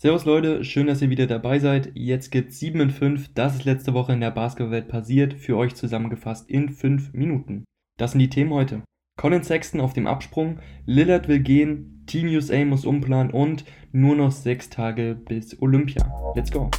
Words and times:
Servus 0.00 0.24
Leute, 0.26 0.62
schön, 0.62 0.86
dass 0.86 1.02
ihr 1.02 1.10
wieder 1.10 1.26
dabei 1.26 1.58
seid. 1.58 1.90
Jetzt 1.94 2.30
gibt's 2.30 2.60
7 2.60 2.80
in 2.82 2.90
5. 2.90 3.34
Das 3.34 3.56
ist 3.56 3.64
letzte 3.64 3.94
Woche 3.94 4.12
in 4.12 4.20
der 4.20 4.30
Basketballwelt 4.30 4.86
passiert, 4.86 5.34
für 5.34 5.56
euch 5.56 5.74
zusammengefasst 5.74 6.48
in 6.48 6.68
5 6.68 7.14
Minuten. 7.14 7.64
Das 7.98 8.12
sind 8.12 8.20
die 8.20 8.30
Themen 8.30 8.52
heute. 8.52 8.82
Colin 9.20 9.42
Sexton 9.42 9.80
auf 9.80 9.94
dem 9.94 10.06
Absprung, 10.06 10.60
Lillard 10.86 11.26
will 11.26 11.40
gehen, 11.40 12.04
Team 12.06 12.28
USA 12.28 12.64
muss 12.64 12.86
umplanen 12.86 13.32
und 13.32 13.64
nur 13.90 14.14
noch 14.14 14.30
6 14.30 14.70
Tage 14.70 15.16
bis 15.16 15.60
Olympia. 15.60 16.08
Let's 16.36 16.52
go! 16.52 16.70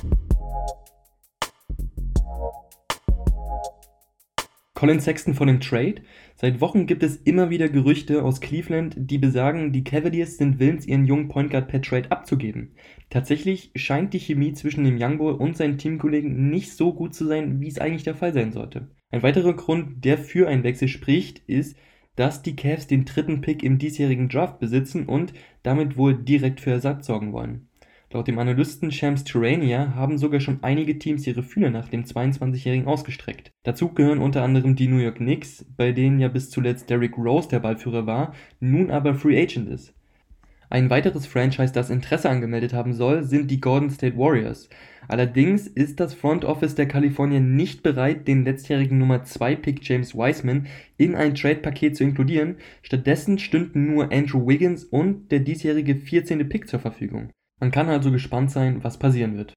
Colin 4.79 5.01
Sexton 5.01 5.33
von 5.33 5.47
dem 5.47 5.59
Trade. 5.59 5.95
Seit 6.35 6.61
Wochen 6.61 6.85
gibt 6.85 7.03
es 7.03 7.17
immer 7.17 7.49
wieder 7.49 7.67
Gerüchte 7.67 8.23
aus 8.23 8.39
Cleveland, 8.39 8.95
die 8.97 9.17
besagen, 9.17 9.73
die 9.73 9.83
Cavaliers 9.83 10.37
sind 10.37 10.57
willens, 10.57 10.87
ihren 10.87 11.05
jungen 11.05 11.27
Point 11.27 11.51
Guard 11.51 11.67
per 11.67 11.81
Trade 11.81 12.09
abzugeben. 12.09 12.75
Tatsächlich 13.09 13.71
scheint 13.75 14.13
die 14.13 14.21
Chemie 14.21 14.53
zwischen 14.53 14.85
dem 14.85 14.95
Youngboy 14.97 15.33
und 15.33 15.57
seinen 15.57 15.77
Teamkollegen 15.77 16.49
nicht 16.49 16.71
so 16.71 16.93
gut 16.93 17.13
zu 17.13 17.25
sein, 17.25 17.59
wie 17.59 17.67
es 17.67 17.77
eigentlich 17.77 18.03
der 18.03 18.15
Fall 18.15 18.31
sein 18.31 18.53
sollte. 18.53 18.87
Ein 19.11 19.21
weiterer 19.21 19.53
Grund, 19.53 20.05
der 20.05 20.17
für 20.17 20.47
einen 20.47 20.63
Wechsel 20.63 20.87
spricht, 20.87 21.39
ist, 21.39 21.75
dass 22.15 22.41
die 22.41 22.55
Cavs 22.55 22.87
den 22.87 23.03
dritten 23.03 23.41
Pick 23.41 23.63
im 23.63 23.79
diesjährigen 23.79 24.29
Draft 24.29 24.59
besitzen 24.59 25.07
und 25.07 25.33
damit 25.61 25.97
wohl 25.97 26.13
direkt 26.13 26.61
für 26.61 26.71
Ersatz 26.71 27.05
sorgen 27.05 27.33
wollen. 27.33 27.68
Laut 28.11 28.27
dem 28.27 28.39
Analysten 28.39 28.91
Shams 28.91 29.23
Turania 29.23 29.93
haben 29.93 30.17
sogar 30.17 30.39
schon 30.39 30.63
einige 30.63 30.97
Teams 30.97 31.27
ihre 31.27 31.43
Fühler 31.43 31.69
nach 31.69 31.89
dem 31.89 32.05
22-Jährigen 32.05 32.87
ausgestreckt. 32.87 33.51
Dazu 33.61 33.93
gehören 33.93 34.17
unter 34.17 34.41
anderem 34.41 34.75
die 34.75 34.87
New 34.87 34.97
York 34.97 35.17
Knicks, 35.17 35.63
bei 35.77 35.91
denen 35.91 36.19
ja 36.19 36.27
bis 36.27 36.49
zuletzt 36.49 36.89
Derrick 36.89 37.15
Rose 37.19 37.49
der 37.49 37.59
Ballführer 37.59 38.07
war, 38.07 38.33
nun 38.59 38.89
aber 38.89 39.13
Free 39.13 39.39
Agent 39.39 39.69
ist. 39.69 39.93
Ein 40.71 40.89
weiteres 40.89 41.27
Franchise, 41.27 41.71
das 41.71 41.91
Interesse 41.91 42.31
angemeldet 42.31 42.73
haben 42.73 42.93
soll, 42.93 43.23
sind 43.23 43.51
die 43.51 43.59
Golden 43.59 43.91
State 43.91 44.17
Warriors. 44.17 44.69
Allerdings 45.07 45.67
ist 45.67 45.99
das 45.99 46.15
Front 46.15 46.45
Office 46.45 46.73
der 46.73 46.87
Kalifornier 46.87 47.39
nicht 47.39 47.83
bereit, 47.83 48.27
den 48.27 48.43
letztjährigen 48.43 48.97
Nummer 48.97 49.23
2 49.23 49.55
Pick 49.55 49.87
James 49.87 50.15
Wiseman 50.15 50.65
in 50.97 51.13
ein 51.13 51.35
Trade-Paket 51.35 51.95
zu 51.95 52.03
inkludieren. 52.03 52.57
Stattdessen 52.81 53.37
stünden 53.37 53.85
nur 53.85 54.11
Andrew 54.11 54.47
Wiggins 54.47 54.83
und 54.83 55.31
der 55.31 55.39
diesjährige 55.41 55.95
14. 55.95 56.49
Pick 56.49 56.67
zur 56.67 56.79
Verfügung. 56.79 57.29
Man 57.59 57.71
kann 57.71 57.89
also 57.89 58.11
gespannt 58.11 58.51
sein, 58.51 58.83
was 58.83 58.99
passieren 58.99 59.37
wird. 59.37 59.53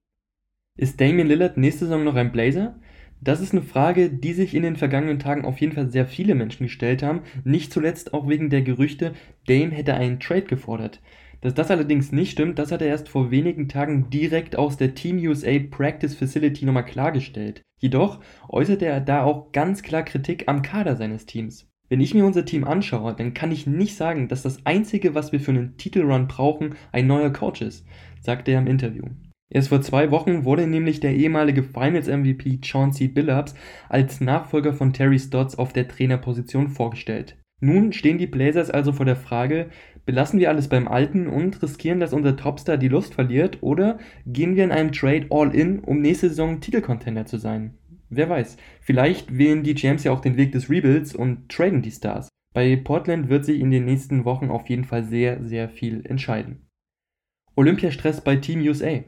Ist 0.76 1.00
Damian 1.00 1.28
Lillard 1.28 1.56
nächste 1.56 1.84
Saison 1.86 2.04
noch 2.04 2.16
ein 2.16 2.32
Blazer? 2.32 2.78
Das 3.20 3.40
ist 3.40 3.52
eine 3.52 3.62
Frage, 3.62 4.10
die 4.10 4.32
sich 4.32 4.54
in 4.54 4.64
den 4.64 4.76
vergangenen 4.76 5.20
Tagen 5.20 5.44
auf 5.44 5.60
jeden 5.60 5.74
Fall 5.74 5.90
sehr 5.90 6.06
viele 6.06 6.34
Menschen 6.34 6.66
gestellt 6.66 7.02
haben, 7.04 7.22
nicht 7.44 7.72
zuletzt 7.72 8.14
auch 8.14 8.28
wegen 8.28 8.50
der 8.50 8.62
Gerüchte, 8.62 9.12
Dame 9.46 9.70
hätte 9.70 9.94
einen 9.94 10.18
Trade 10.18 10.42
gefordert. 10.42 11.00
Dass 11.40 11.54
das 11.54 11.70
allerdings 11.70 12.10
nicht 12.10 12.32
stimmt, 12.32 12.58
das 12.58 12.72
hat 12.72 12.82
er 12.82 12.88
erst 12.88 13.08
vor 13.08 13.30
wenigen 13.30 13.68
Tagen 13.68 14.10
direkt 14.10 14.56
aus 14.56 14.76
der 14.76 14.94
Team 14.94 15.18
USA 15.18 15.58
Practice 15.70 16.14
Facility 16.14 16.64
nochmal 16.64 16.84
klargestellt. 16.84 17.62
Jedoch 17.78 18.20
äußerte 18.48 18.86
er 18.86 19.00
da 19.00 19.24
auch 19.24 19.52
ganz 19.52 19.82
klar 19.82 20.04
Kritik 20.04 20.44
am 20.48 20.62
Kader 20.62 20.96
seines 20.96 21.26
Teams. 21.26 21.71
Wenn 21.92 22.00
ich 22.00 22.14
mir 22.14 22.24
unser 22.24 22.46
Team 22.46 22.64
anschaue, 22.64 23.12
dann 23.12 23.34
kann 23.34 23.52
ich 23.52 23.66
nicht 23.66 23.96
sagen, 23.96 24.26
dass 24.26 24.40
das 24.40 24.64
Einzige, 24.64 25.14
was 25.14 25.30
wir 25.30 25.40
für 25.40 25.50
einen 25.50 25.76
Titelrun 25.76 26.26
brauchen, 26.26 26.74
ein 26.90 27.06
neuer 27.06 27.28
Coach 27.28 27.60
ist, 27.60 27.86
sagte 28.18 28.50
er 28.50 28.60
im 28.60 28.66
Interview. 28.66 29.02
Erst 29.52 29.68
vor 29.68 29.82
zwei 29.82 30.10
Wochen 30.10 30.46
wurde 30.46 30.66
nämlich 30.66 31.00
der 31.00 31.14
ehemalige 31.14 31.62
Finals-MVP 31.62 32.60
Chauncey 32.62 33.08
Billups 33.08 33.54
als 33.90 34.22
Nachfolger 34.22 34.72
von 34.72 34.94
Terry 34.94 35.18
Stotts 35.18 35.58
auf 35.58 35.74
der 35.74 35.86
Trainerposition 35.86 36.68
vorgestellt. 36.68 37.36
Nun 37.60 37.92
stehen 37.92 38.16
die 38.16 38.26
Blazers 38.26 38.70
also 38.70 38.94
vor 38.94 39.04
der 39.04 39.16
Frage, 39.16 39.68
belassen 40.06 40.40
wir 40.40 40.48
alles 40.48 40.68
beim 40.68 40.88
Alten 40.88 41.26
und 41.26 41.62
riskieren, 41.62 42.00
dass 42.00 42.14
unser 42.14 42.38
Topstar 42.38 42.78
die 42.78 42.88
Lust 42.88 43.12
verliert 43.12 43.58
oder 43.60 43.98
gehen 44.24 44.56
wir 44.56 44.64
in 44.64 44.72
einem 44.72 44.92
Trade 44.92 45.26
all 45.28 45.54
in, 45.54 45.80
um 45.80 46.00
nächste 46.00 46.30
Saison 46.30 46.58
Titelcontender 46.58 47.26
zu 47.26 47.36
sein? 47.36 47.74
Wer 48.14 48.28
weiß, 48.28 48.58
vielleicht 48.82 49.38
wählen 49.38 49.62
die 49.62 49.72
GMs 49.72 50.04
ja 50.04 50.12
auch 50.12 50.20
den 50.20 50.36
Weg 50.36 50.52
des 50.52 50.68
Rebuilds 50.68 51.14
und 51.14 51.48
traden 51.48 51.80
die 51.80 51.90
Stars. 51.90 52.28
Bei 52.52 52.76
Portland 52.76 53.30
wird 53.30 53.46
sich 53.46 53.58
in 53.58 53.70
den 53.70 53.86
nächsten 53.86 54.26
Wochen 54.26 54.50
auf 54.50 54.68
jeden 54.68 54.84
Fall 54.84 55.02
sehr, 55.02 55.42
sehr 55.42 55.70
viel 55.70 56.04
entscheiden. 56.04 56.68
Olympiastress 57.56 58.20
bei 58.20 58.36
Team 58.36 58.60
USA. 58.60 59.00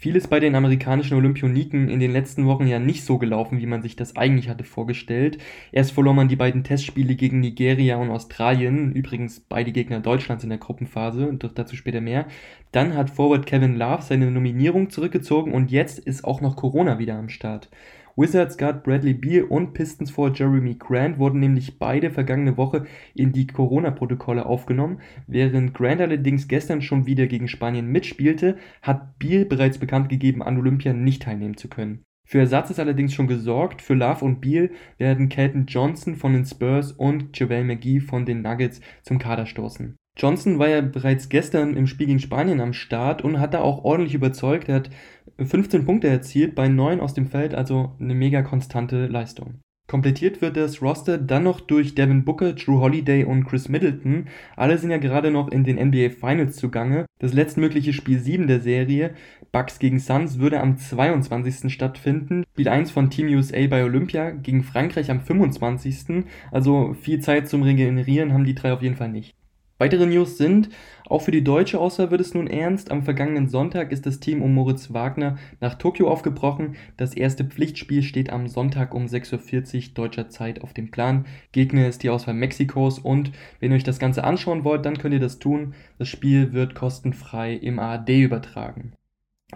Vieles 0.00 0.28
bei 0.28 0.38
den 0.38 0.54
amerikanischen 0.54 1.16
Olympioniken 1.16 1.88
in 1.88 1.98
den 1.98 2.12
letzten 2.12 2.46
Wochen 2.46 2.68
ja 2.68 2.78
nicht 2.78 3.04
so 3.04 3.18
gelaufen, 3.18 3.58
wie 3.58 3.66
man 3.66 3.82
sich 3.82 3.96
das 3.96 4.14
eigentlich 4.14 4.48
hatte 4.48 4.62
vorgestellt. 4.62 5.38
Erst 5.72 5.90
verlor 5.92 6.14
man 6.14 6.28
die 6.28 6.36
beiden 6.36 6.62
Testspiele 6.62 7.16
gegen 7.16 7.40
Nigeria 7.40 7.96
und 7.96 8.10
Australien, 8.10 8.92
übrigens 8.92 9.40
beide 9.40 9.72
Gegner 9.72 9.98
Deutschlands 9.98 10.44
in 10.44 10.50
der 10.50 10.58
Gruppenphase, 10.58 11.26
und 11.26 11.48
dazu 11.58 11.74
später 11.74 12.00
mehr. 12.00 12.26
Dann 12.70 12.94
hat 12.94 13.10
Forward 13.10 13.46
Kevin 13.46 13.76
Love 13.76 14.02
seine 14.02 14.30
Nominierung 14.30 14.90
zurückgezogen 14.90 15.52
und 15.52 15.72
jetzt 15.72 15.98
ist 15.98 16.24
auch 16.24 16.40
noch 16.40 16.54
Corona 16.54 17.00
wieder 17.00 17.16
am 17.16 17.28
Start. 17.28 17.68
Wizards 18.16 18.56
Guard 18.56 18.84
Bradley 18.84 19.12
Beal 19.12 19.44
und 19.44 19.74
Pistons 19.74 20.12
vor 20.12 20.32
Jeremy 20.32 20.76
Grant 20.76 21.18
wurden 21.18 21.40
nämlich 21.40 21.80
beide 21.80 22.12
vergangene 22.12 22.56
Woche 22.56 22.84
in 23.14 23.32
die 23.32 23.48
Corona-Protokolle 23.48 24.46
aufgenommen. 24.46 25.00
Während 25.26 25.74
Grant 25.74 26.00
allerdings 26.00 26.46
gestern 26.46 26.80
schon 26.80 27.06
wieder 27.06 27.26
gegen 27.26 27.48
Spanien 27.48 27.88
mitspielte, 27.88 28.56
hat 28.82 29.18
Beal 29.18 29.44
bereits 29.44 29.78
bekannt 29.78 30.08
gegeben, 30.08 30.42
an 30.42 30.58
Olympia 30.58 30.92
nicht 30.92 31.22
teilnehmen 31.22 31.56
zu 31.56 31.68
können. 31.68 32.04
Für 32.26 32.38
Ersatz 32.38 32.70
ist 32.70 32.78
allerdings 32.80 33.12
schon 33.12 33.26
gesorgt. 33.26 33.82
Für 33.82 33.94
Love 33.94 34.24
und 34.24 34.40
Beal 34.40 34.70
werden 34.96 35.28
Kelton 35.28 35.66
Johnson 35.66 36.14
von 36.14 36.32
den 36.32 36.46
Spurs 36.46 36.92
und 36.92 37.38
JaVale 37.38 37.64
McGee 37.64 38.00
von 38.00 38.24
den 38.24 38.42
Nuggets 38.42 38.80
zum 39.02 39.18
Kader 39.18 39.46
stoßen. 39.46 39.96
Johnson 40.16 40.58
war 40.58 40.68
ja 40.68 40.80
bereits 40.80 41.28
gestern 41.28 41.76
im 41.76 41.86
Spiel 41.86 42.06
gegen 42.06 42.20
Spanien 42.20 42.60
am 42.60 42.72
Start 42.72 43.22
und 43.22 43.40
hat 43.40 43.54
da 43.54 43.60
auch 43.60 43.84
ordentlich 43.84 44.14
überzeugt. 44.14 44.68
Er 44.68 44.76
hat 44.76 44.90
15 45.38 45.84
Punkte 45.84 46.08
erzielt 46.08 46.54
bei 46.54 46.68
9 46.68 47.00
aus 47.00 47.14
dem 47.14 47.26
Feld, 47.26 47.54
also 47.54 47.92
eine 47.98 48.14
mega 48.14 48.42
konstante 48.42 49.06
Leistung. 49.06 49.60
Komplettiert 49.86 50.40
wird 50.40 50.56
das 50.56 50.80
Roster 50.80 51.18
dann 51.18 51.42
noch 51.42 51.60
durch 51.60 51.94
Devin 51.94 52.24
Booker, 52.24 52.54
Drew 52.54 52.80
Holiday 52.80 53.24
und 53.24 53.44
Chris 53.44 53.68
Middleton. 53.68 54.28
Alle 54.56 54.78
sind 54.78 54.90
ja 54.90 54.96
gerade 54.96 55.30
noch 55.30 55.48
in 55.50 55.62
den 55.62 55.76
NBA 55.76 56.08
Finals 56.08 56.56
zugange. 56.56 57.04
Das 57.18 57.34
letztmögliche 57.34 57.92
Spiel 57.92 58.18
7 58.18 58.46
der 58.46 58.60
Serie, 58.60 59.14
Bucks 59.52 59.78
gegen 59.78 59.98
Suns, 59.98 60.38
würde 60.38 60.60
am 60.60 60.78
22. 60.78 61.70
stattfinden. 61.70 62.44
Spiel 62.52 62.68
1 62.68 62.92
von 62.92 63.10
Team 63.10 63.26
USA 63.26 63.66
bei 63.66 63.84
Olympia 63.84 64.30
gegen 64.30 64.62
Frankreich 64.62 65.10
am 65.10 65.20
25. 65.20 66.24
Also 66.50 66.94
viel 66.94 67.20
Zeit 67.20 67.48
zum 67.48 67.62
Regenerieren 67.62 68.32
haben 68.32 68.44
die 68.44 68.54
drei 68.54 68.72
auf 68.72 68.80
jeden 68.80 68.96
Fall 68.96 69.10
nicht. 69.10 69.34
Weitere 69.84 70.06
News 70.06 70.38
sind, 70.38 70.70
auch 71.10 71.20
für 71.20 71.30
die 71.30 71.44
deutsche 71.44 71.78
Auswahl 71.78 72.10
wird 72.10 72.22
es 72.22 72.32
nun 72.32 72.46
ernst. 72.46 72.90
Am 72.90 73.02
vergangenen 73.02 73.50
Sonntag 73.50 73.92
ist 73.92 74.06
das 74.06 74.18
Team 74.18 74.40
um 74.40 74.54
Moritz 74.54 74.94
Wagner 74.94 75.36
nach 75.60 75.74
Tokio 75.74 76.08
aufgebrochen. 76.08 76.76
Das 76.96 77.12
erste 77.12 77.44
Pflichtspiel 77.44 78.02
steht 78.02 78.30
am 78.30 78.48
Sonntag 78.48 78.94
um 78.94 79.04
6.40 79.04 79.88
Uhr 79.88 79.94
deutscher 79.94 80.30
Zeit 80.30 80.62
auf 80.62 80.72
dem 80.72 80.90
Plan. 80.90 81.26
Gegner 81.52 81.86
ist 81.86 82.02
die 82.02 82.08
Auswahl 82.08 82.32
Mexikos 82.32 82.98
und 82.98 83.30
wenn 83.60 83.72
ihr 83.72 83.76
euch 83.76 83.84
das 83.84 83.98
Ganze 83.98 84.24
anschauen 84.24 84.64
wollt, 84.64 84.86
dann 84.86 84.96
könnt 84.96 85.12
ihr 85.12 85.20
das 85.20 85.38
tun. 85.38 85.74
Das 85.98 86.08
Spiel 86.08 86.54
wird 86.54 86.74
kostenfrei 86.74 87.52
im 87.52 87.78
ARD 87.78 88.08
übertragen. 88.08 88.94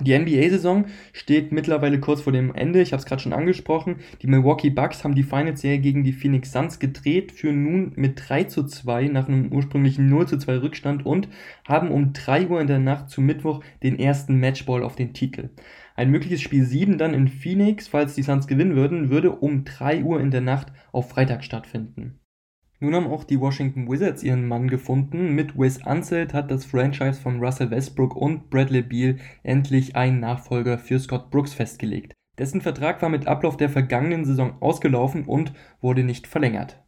Die 0.00 0.16
NBA-Saison 0.16 0.86
steht 1.12 1.50
mittlerweile 1.50 1.98
kurz 1.98 2.20
vor 2.20 2.32
dem 2.32 2.54
Ende. 2.54 2.80
Ich 2.80 2.92
habe 2.92 3.00
es 3.00 3.06
gerade 3.06 3.20
schon 3.20 3.32
angesprochen. 3.32 3.96
Die 4.22 4.28
Milwaukee 4.28 4.70
Bucks 4.70 5.02
haben 5.02 5.16
die 5.16 5.24
Finals-Serie 5.24 5.80
gegen 5.80 6.04
die 6.04 6.12
Phoenix 6.12 6.52
Suns 6.52 6.78
gedreht, 6.78 7.32
führen 7.32 7.64
nun 7.64 7.92
mit 7.96 8.28
3 8.28 8.44
zu 8.44 8.64
2 8.64 9.08
nach 9.08 9.28
einem 9.28 9.52
ursprünglichen 9.52 10.08
0 10.08 10.28
zu 10.28 10.38
2 10.38 10.58
Rückstand 10.58 11.04
und 11.04 11.28
haben 11.66 11.90
um 11.90 12.12
3 12.12 12.48
Uhr 12.48 12.60
in 12.60 12.68
der 12.68 12.78
Nacht 12.78 13.10
zu 13.10 13.20
Mittwoch 13.20 13.62
den 13.82 13.98
ersten 13.98 14.38
Matchball 14.38 14.84
auf 14.84 14.94
den 14.94 15.14
Titel. 15.14 15.50
Ein 15.96 16.10
mögliches 16.10 16.40
Spiel 16.40 16.64
7 16.64 16.96
dann 16.96 17.12
in 17.12 17.26
Phoenix, 17.26 17.88
falls 17.88 18.14
die 18.14 18.22
Suns 18.22 18.46
gewinnen 18.46 18.76
würden, 18.76 19.10
würde 19.10 19.32
um 19.32 19.64
3 19.64 20.04
Uhr 20.04 20.20
in 20.20 20.30
der 20.30 20.42
Nacht 20.42 20.68
auf 20.92 21.10
Freitag 21.10 21.42
stattfinden. 21.42 22.20
Nun 22.80 22.94
haben 22.94 23.08
auch 23.08 23.24
die 23.24 23.40
Washington 23.40 23.90
Wizards 23.90 24.22
ihren 24.22 24.46
Mann 24.46 24.68
gefunden. 24.68 25.34
Mit 25.34 25.58
Wes 25.58 25.80
Unseld 25.84 26.32
hat 26.32 26.50
das 26.50 26.64
Franchise 26.64 27.20
von 27.20 27.40
Russell 27.40 27.70
Westbrook 27.70 28.14
und 28.14 28.50
Bradley 28.50 28.82
Beal 28.82 29.16
endlich 29.42 29.96
einen 29.96 30.20
Nachfolger 30.20 30.78
für 30.78 31.00
Scott 31.00 31.30
Brooks 31.30 31.54
festgelegt. 31.54 32.14
Dessen 32.38 32.60
Vertrag 32.60 33.02
war 33.02 33.08
mit 33.08 33.26
Ablauf 33.26 33.56
der 33.56 33.68
vergangenen 33.68 34.24
Saison 34.24 34.54
ausgelaufen 34.60 35.24
und 35.24 35.52
wurde 35.80 36.04
nicht 36.04 36.28
verlängert. 36.28 36.80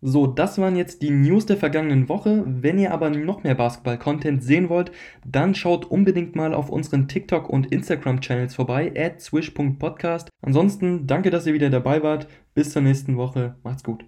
So, 0.00 0.28
das 0.28 0.58
waren 0.58 0.76
jetzt 0.76 1.02
die 1.02 1.10
News 1.10 1.44
der 1.44 1.56
vergangenen 1.56 2.08
Woche. 2.08 2.44
Wenn 2.46 2.78
ihr 2.78 2.92
aber 2.92 3.10
noch 3.10 3.42
mehr 3.42 3.56
Basketball-Content 3.56 4.44
sehen 4.44 4.68
wollt, 4.68 4.92
dann 5.26 5.56
schaut 5.56 5.84
unbedingt 5.84 6.36
mal 6.36 6.54
auf 6.54 6.70
unseren 6.70 7.08
TikTok- 7.08 7.50
und 7.50 7.66
Instagram-Channels 7.72 8.54
vorbei, 8.54 8.92
at 8.96 9.20
swish.podcast. 9.20 10.30
Ansonsten 10.40 11.08
danke, 11.08 11.30
dass 11.30 11.46
ihr 11.46 11.54
wieder 11.54 11.68
dabei 11.68 12.02
wart. 12.02 12.28
Bis 12.54 12.70
zur 12.70 12.82
nächsten 12.82 13.16
Woche. 13.16 13.56
Macht's 13.64 13.82
gut. 13.82 14.04